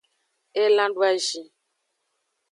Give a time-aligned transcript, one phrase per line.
[0.63, 1.45] Elan doazin.